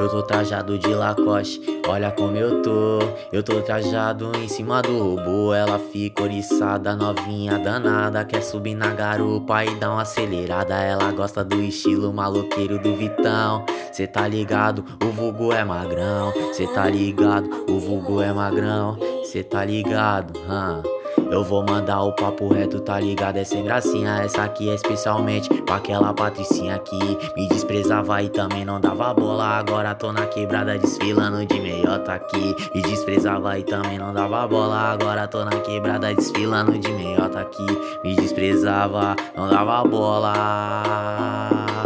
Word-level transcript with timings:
Eu 0.00 0.08
tô 0.08 0.22
trajado 0.22 0.78
de 0.78 0.94
Lacoste, 0.94 1.60
olha 1.86 2.10
como 2.10 2.34
eu 2.34 2.62
tô. 2.62 3.00
Eu 3.30 3.42
tô 3.42 3.60
trajado 3.60 4.32
em 4.34 4.48
cima 4.48 4.80
do 4.80 4.98
robô. 4.98 5.52
Ela 5.52 5.78
fica 5.78 6.22
oriçada, 6.22 6.96
novinha 6.96 7.58
danada. 7.58 8.24
Quer 8.24 8.42
subir 8.42 8.74
na 8.74 8.94
garupa 8.94 9.62
e 9.62 9.74
dar 9.74 9.90
uma 9.90 10.00
acelerada. 10.00 10.74
Ela 10.74 11.12
gosta 11.12 11.44
do 11.44 11.62
estilo 11.62 12.14
maloqueiro 12.14 12.78
do 12.78 12.96
Vitão. 12.96 13.66
Cê 13.92 14.06
tá 14.06 14.26
ligado, 14.26 14.82
o 15.04 15.08
vulgo 15.08 15.52
é 15.52 15.62
magrão. 15.62 16.32
Cê 16.54 16.66
tá 16.66 16.88
ligado, 16.88 17.66
o 17.68 17.78
vulgo 17.78 18.22
é 18.22 18.32
magrão. 18.32 18.98
Cê 19.24 19.42
tá 19.42 19.62
ligado, 19.66 20.40
hã? 20.48 20.82
Eu 21.30 21.44
vou 21.44 21.64
mandar 21.64 22.02
o 22.02 22.12
papo 22.12 22.48
reto, 22.48 22.80
tá 22.80 22.98
ligado? 22.98 23.36
É 23.36 23.44
sem 23.44 23.62
gracinha. 23.62 24.22
Essa 24.22 24.42
aqui 24.44 24.68
é 24.68 24.74
especialmente 24.74 25.48
pra 25.62 25.76
aquela 25.76 26.12
patricinha 26.12 26.78
que 26.80 26.98
me 27.36 27.48
desprezava 27.48 28.20
e 28.22 28.28
também 28.28 28.64
não 28.64 28.80
dava 28.80 29.14
bola. 29.14 29.44
Agora 29.44 29.94
tô 29.94 30.12
na 30.12 30.26
quebrada 30.26 30.76
desfilando 30.76 31.46
de 31.46 31.60
meiota 31.60 32.14
aqui. 32.14 32.56
Me 32.74 32.82
desprezava 32.82 33.58
e 33.58 33.62
também 33.62 33.96
não 33.98 34.12
dava 34.12 34.46
bola. 34.48 34.76
Agora 34.76 35.28
tô 35.28 35.44
na 35.44 35.60
quebrada 35.60 36.12
desfilando 36.12 36.76
de 36.76 36.92
meiota 36.92 37.40
aqui. 37.40 37.66
Me 38.02 38.16
desprezava, 38.16 39.14
não 39.36 39.48
dava 39.48 39.84
bola. 39.88 41.79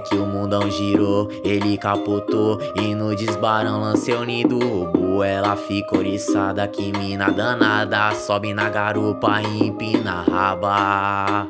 Que 0.00 0.16
o 0.16 0.26
mundão 0.26 0.70
girou, 0.70 1.28
ele 1.44 1.76
capotou 1.76 2.58
E 2.74 2.94
no 2.94 3.14
desbarão 3.14 3.80
lancei 3.80 4.14
o 4.14 4.24
nido 4.24 4.58
roubo 4.58 5.22
Ela 5.22 5.56
fica 5.56 5.96
oriçada, 5.96 6.66
que 6.66 6.90
mina 6.92 7.30
danada 7.30 8.14
Sobe 8.14 8.54
na 8.54 8.68
garupa 8.68 9.42
e 9.42 9.66
empina 9.68 10.22
raba 10.22 11.46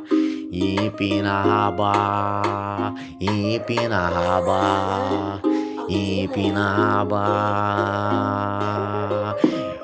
Empina 0.52 1.42
raba 1.42 2.94
Empina 3.20 4.08
raba 4.08 5.40
Empina 5.88 6.74
raba 6.74 8.10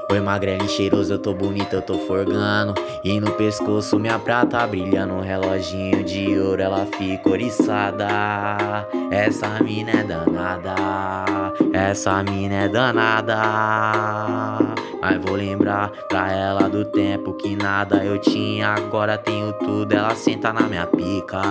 Oi 0.09 0.21
magrelo 0.21 0.69
cheiroso, 0.69 1.15
eu 1.15 1.19
tô 1.19 1.35
bonito, 1.35 1.73
eu 1.75 1.83
tô 1.83 1.99
forgando. 1.99 2.75
E 3.03 3.19
no 3.19 3.33
pescoço 3.33 3.99
minha 3.99 4.19
prata 4.21 4.65
brilhando 4.65 5.15
Um 5.15 5.21
reloginho 5.21 6.05
de 6.05 6.39
ouro, 6.39 6.63
ela 6.63 6.87
fica 6.87 7.29
oriçada. 7.29 8.07
Essa 9.11 9.61
mina 9.65 9.91
é 9.91 10.05
danada 10.05 10.75
Essa 11.73 12.23
mina 12.23 12.55
é 12.55 12.69
danada. 12.69 13.37
Mas 15.01 15.19
vou 15.25 15.35
lembrar 15.35 15.91
pra 16.09 16.33
ela 16.33 16.69
do 16.69 16.85
tempo 16.85 17.35
que 17.35 17.57
nada 17.57 18.05
eu 18.05 18.21
tinha. 18.21 18.75
Agora 18.75 19.19
tenho 19.19 19.53
tudo, 19.55 19.93
ela 19.93 20.15
senta 20.15 20.53
na 20.53 20.63
minha 20.63 20.87
pica. 20.87 21.43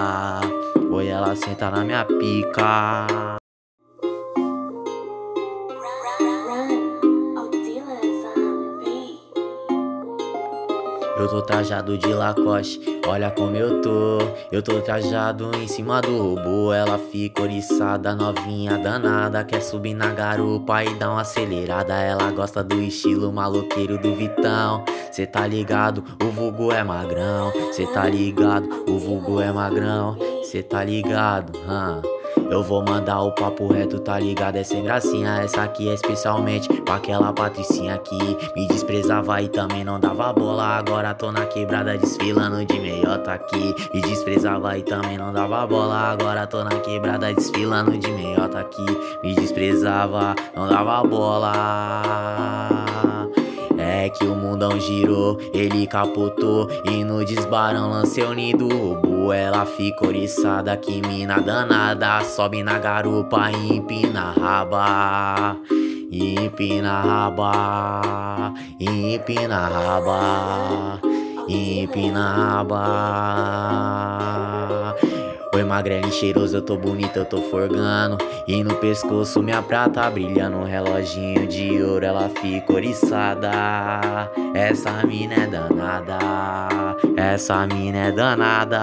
Oi, 0.91 1.07
ela 1.07 1.35
senta 1.35 1.69
na 1.69 1.83
minha 1.83 2.05
pica 2.05 3.37
Eu 11.17 11.29
tô 11.29 11.41
trajado 11.41 11.97
de 11.97 12.13
Lacoste, 12.13 12.79
olha 13.07 13.31
como 13.31 13.55
eu 13.55 13.81
tô. 13.81 14.17
Eu 14.51 14.61
tô 14.61 14.81
trajado 14.81 15.49
em 15.55 15.67
cima 15.67 16.01
do 16.01 16.17
robô. 16.17 16.73
Ela 16.73 16.97
fica 16.97 17.41
oriçada, 17.41 18.13
novinha 18.13 18.77
danada. 18.77 19.43
Quer 19.43 19.61
subir 19.61 19.93
na 19.93 20.11
garupa 20.13 20.83
e 20.83 20.93
dar 20.95 21.11
uma 21.11 21.21
acelerada. 21.21 21.93
Ela 21.93 22.31
gosta 22.31 22.61
do 22.63 22.81
estilo 22.81 23.31
maloqueiro 23.31 23.97
do 23.97 24.13
Vitão. 24.13 24.83
Cê 25.11 25.25
tá 25.25 25.47
ligado, 25.47 26.03
o 26.21 26.29
vulgo 26.29 26.71
é 26.71 26.83
magrão. 26.83 27.51
Cê 27.71 27.87
tá 27.87 28.05
ligado, 28.09 28.83
o 28.87 28.99
vulgo 28.99 29.39
é 29.39 29.51
magrão. 29.51 30.17
Cê 30.43 30.61
tá 30.61 30.83
ligado, 30.83 31.57
hã? 31.67 32.01
Eu 32.49 32.63
vou 32.63 32.83
mandar 32.83 33.21
o 33.21 33.31
papo 33.31 33.67
reto, 33.67 33.99
tá 33.99 34.19
ligado? 34.19 34.55
É 34.55 34.63
sem 34.63 34.83
gracinha. 34.83 35.41
Essa 35.41 35.63
aqui 35.63 35.89
é 35.89 35.93
especialmente 35.93 36.67
pra 36.81 36.95
aquela 36.95 37.33
patricinha 37.33 37.97
que 37.97 38.17
me 38.55 38.67
desprezava 38.67 39.41
e 39.41 39.49
também 39.49 39.83
não 39.83 39.99
dava 39.99 40.31
bola. 40.31 40.63
Agora 40.63 41.13
tô 41.13 41.31
na 41.31 41.45
quebrada 41.45 41.97
desfilando 41.97 42.63
de 42.65 42.79
meiota 42.79 43.33
aqui. 43.33 43.75
Me 43.93 44.01
desprezava 44.01 44.77
e 44.77 44.83
também 44.83 45.17
não 45.17 45.33
dava 45.33 45.65
bola. 45.65 46.11
Agora 46.11 46.45
tô 46.47 46.63
na 46.63 46.79
quebrada 46.79 47.33
desfilando 47.33 47.97
de 47.97 48.11
meiota 48.11 48.59
aqui. 48.59 48.85
Me 49.23 49.33
desprezava, 49.35 50.35
não 50.55 50.67
dava 50.67 51.03
bola. 51.03 52.74
Que 54.17 54.25
o 54.25 54.35
mundão 54.35 54.79
girou, 54.79 55.37
ele 55.53 55.85
capotou 55.87 56.69
E 56.85 57.03
no 57.03 57.23
desbarão 57.23 57.89
lancei 57.89 58.23
o 58.23 58.33
nido 58.33 58.67
roubo 58.67 59.31
Ela 59.33 59.65
fica 59.65 60.07
oriçada, 60.07 60.75
que 60.77 61.01
mina 61.01 61.39
danada 61.39 62.23
Sobe 62.23 62.63
na 62.63 62.79
garupa 62.79 63.51
e 63.51 63.77
empina 63.77 64.21
a 64.21 64.39
raba 64.39 65.57
Empina 66.11 66.91
a 66.91 67.01
raba 67.01 68.53
Empina 68.79 69.57
a 69.57 69.67
raba 69.67 70.99
Empina 71.47 72.21
a 72.21 72.33
raba 72.33 73.94
Oi 75.55 75.63
magrelo 75.63 76.11
cheiroso, 76.11 76.57
eu 76.57 76.61
tô 76.61 76.75
bonito, 76.75 77.15
eu 77.15 77.23
tô 77.23 77.41
forgando. 77.43 78.17
E 78.45 78.61
no 78.61 78.75
pescoço 78.75 79.41
minha 79.41 79.61
prata 79.61 80.11
brilhando 80.11 80.57
Um 80.57 80.65
reloginho 80.65 81.47
de 81.47 81.81
ouro, 81.81 82.03
ela 82.03 82.27
fica 82.27 82.73
oriçada. 82.73 84.29
Essa 84.53 84.91
mina 85.07 85.35
é 85.35 85.47
danada 85.47 86.17
Essa 87.15 87.65
mina 87.67 87.99
é 87.99 88.11
danada. 88.11 88.81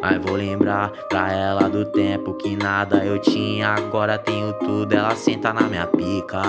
Mas 0.00 0.18
vou 0.24 0.34
lembrar 0.34 0.90
pra 1.10 1.30
ela 1.30 1.68
do 1.68 1.84
tempo 1.84 2.32
que 2.32 2.56
nada 2.56 3.04
eu 3.04 3.18
tinha. 3.18 3.68
Agora 3.68 4.16
tenho 4.16 4.54
tudo, 4.54 4.94
ela 4.94 5.14
senta 5.14 5.52
na 5.52 5.64
minha 5.64 5.86
pica 5.88 6.40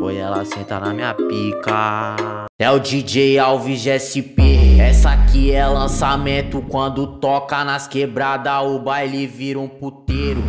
Oi, 0.00 0.16
ela 0.16 0.44
senta 0.44 0.80
na 0.80 0.92
minha 0.92 1.14
pica 1.14 2.46
É 2.58 2.70
o 2.70 2.78
DJ 2.78 3.38
Alves 3.38 3.86
SP 3.86 4.50
essa 4.80 5.10
aqui 5.10 5.52
é 5.52 5.66
lançamento 5.66 6.62
quando 6.62 7.06
toca 7.06 7.62
nas 7.64 7.86
quebradas, 7.86 8.64
o 8.64 8.78
baile 8.78 9.26
vira 9.26 9.58
um 9.58 9.68
puteiro. 9.68 10.42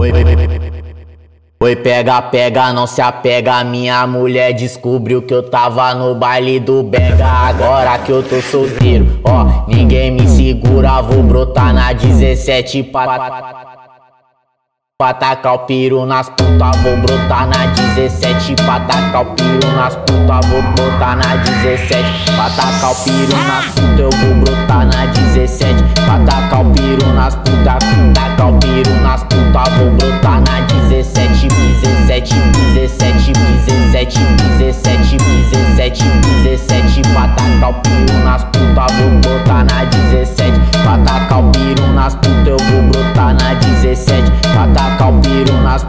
Oi, 0.00 0.12
oi, 0.12 0.24
oi, 1.60 1.76
pega, 1.76 2.22
pega, 2.22 2.72
não 2.72 2.86
se 2.86 3.02
apega. 3.02 3.64
Minha 3.64 4.06
mulher 4.06 4.52
descobriu 4.52 5.22
que 5.22 5.34
eu 5.34 5.42
tava 5.42 5.92
no 5.92 6.14
baile 6.14 6.60
do 6.60 6.84
Bega. 6.84 7.26
Agora 7.26 7.98
que 7.98 8.12
eu 8.12 8.22
tô 8.22 8.40
solteiro, 8.40 9.20
ó, 9.24 9.66
ninguém 9.66 10.12
me 10.12 10.28
segura. 10.28 11.02
Vou 11.02 11.22
brotar 11.22 11.74
na 11.74 11.92
17 11.92 12.84
pa. 12.84 13.77
Pra 15.00 15.14
tacar 15.14 15.54
o 15.54 15.58
piro 15.60 16.04
nas 16.04 16.28
puta, 16.28 16.72
vou 16.82 16.96
brotar 16.96 17.46
na 17.46 17.66
17 17.66 18.56
Pra 18.64 18.80
tacar 18.80 19.22
o 19.22 19.26
piro 19.26 19.72
nas 19.76 19.94
puta, 19.94 20.40
vou 20.48 20.60
brotar 20.72 21.16
na 21.16 21.36
17 21.36 22.32
Pra 22.34 22.50
tacar 22.50 22.90
o 22.90 22.94
piro 23.04 23.36
nas 23.46 23.64
puta, 23.66 24.02
eu 24.02 24.10
vou 24.10 24.34
brotar 24.34 24.86
na 24.88 25.06
17 25.06 25.84
Pra 26.04 26.18
tacar 26.26 26.66
o 26.66 26.72
piro 26.72 27.12
nas 27.14 27.36
puta, 27.36 27.78
tacar 28.12 28.50
o 28.50 28.58
piro 28.58 28.92
nas 29.00 29.22
puta, 29.22 29.70
vou 29.76 29.90
brotar 29.92 30.40
na 30.40 30.66
17 30.66 31.46
17, 31.46 32.34
17, 32.74 33.32
17, 33.32 34.18
17, 34.58 35.16
17, 35.16 36.04
17 36.42 37.02
Pra 37.12 37.28
tacar 37.28 37.70
o 37.70 37.74
piro 37.74 37.97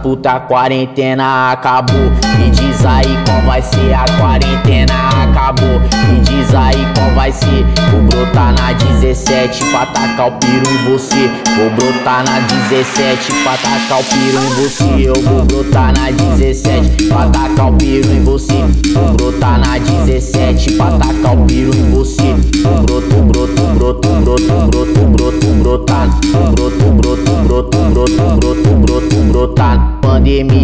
puta, 0.09 0.39
quarentena 0.39 1.51
acabou. 1.51 2.11
Me 2.39 2.49
diz 2.49 2.83
aí 2.83 3.15
qual 3.25 3.41
vai 3.43 3.61
ser 3.61 3.93
a 3.93 4.05
quarentena 4.17 4.93
acabou. 5.21 5.79
Me 6.07 6.19
diz 6.21 6.55
aí 6.55 6.83
qual 6.95 7.11
vai 7.11 7.31
ser. 7.31 7.63
Vou 7.91 8.01
brotar 8.01 8.55
na 8.57 8.73
17 8.73 9.63
pra 9.65 9.85
tacar 9.85 10.29
o 10.29 10.31
piro 10.31 10.67
em 10.67 10.91
você. 10.91 11.29
Vou 11.57 11.69
brotar 11.75 12.23
na 12.25 12.39
17 12.39 13.31
pra 13.43 13.55
tacar 13.57 13.99
o 13.99 14.03
piro 14.03 14.43
em 14.43 14.63
você. 14.63 15.09
Eu 15.09 15.21
vou 15.21 15.45
brotar 15.45 15.93
na 15.95 16.09
17 16.09 17.03
pra 17.03 17.27
tacar 17.27 17.71
o 17.71 17.73
piro 17.73 18.11
em 18.11 18.23
você. 18.23 18.65
Vou 18.93 19.13
brotar 19.13 19.59
na 19.59 19.77
17 19.77 20.73
pra 20.73 20.91
tacar 20.97 21.35
o 21.35 21.45
piro 21.45 21.75
em 21.75 21.91
você 21.91 22.35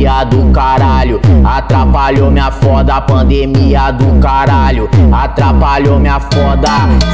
Pandemia 0.06 0.24
do 0.26 0.52
caralho. 0.52 1.20
Atrapalhou 1.44 2.30
minha 2.30 2.52
foda 2.52 3.02
Pandemia 3.02 3.92
do 3.92 4.20
caralho. 4.20 4.88
Atrapalhou 5.12 6.00
minha 6.00 6.20
foda. 6.20 6.70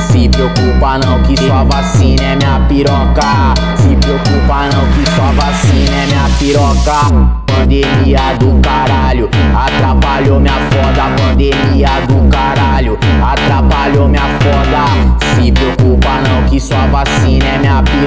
Se 0.09 0.27
preocupa 0.27 0.97
não 0.97 1.23
que 1.23 1.37
sua 1.37 1.63
vacina 1.63 2.21
é 2.21 2.35
minha 2.35 2.59
piroca. 2.67 3.53
Se 3.77 3.95
preocupa 3.95 4.67
não 4.73 4.85
que 4.91 5.09
sua 5.11 5.31
vacina 5.31 5.95
é 5.95 6.05
minha 6.07 6.29
piroca. 6.37 7.31
Pandemia 7.45 8.37
do 8.37 8.61
caralho. 8.61 9.29
Atrapalhou 9.55 10.41
minha 10.41 10.53
foda 10.53 11.03
Pandemia 11.15 11.89
do 12.09 12.29
caralho. 12.29 12.99
Atrapalhou 13.23 14.09
minha 14.09 14.27
foda. 14.41 15.21
Se 15.35 15.49
preocupa 15.49 16.09
não 16.27 16.49
que 16.49 16.59
sua 16.59 16.87
vacina 16.87 17.45
é 17.45 17.57
minha 17.57 17.81
piroca 17.83 18.00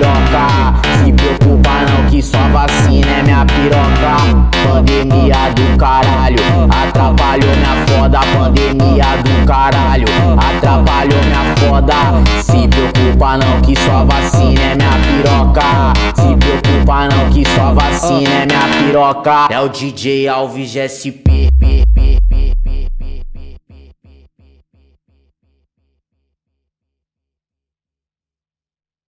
Do 8.75 9.47
caralho, 9.47 10.07
atrapalhou 10.37 11.23
minha 11.25 11.55
foda. 11.57 11.95
Se 12.43 12.67
preocupa 12.69 13.37
não 13.37 13.61
que 13.63 13.77
só 13.79 14.05
vacina 14.05 14.61
é 14.61 14.75
minha 14.75 14.91
piroca. 15.07 15.93
Se 16.15 16.37
preocupa 16.37 17.09
não 17.09 17.31
que 17.31 17.45
só 17.51 17.73
vacina 17.73 18.31
é 18.31 18.47
minha 18.47 18.87
piroca. 18.87 19.47
É 19.51 19.61
o 19.61 19.69
DJ 19.69 20.29
Alves 20.29 20.75
SP. 20.75 21.49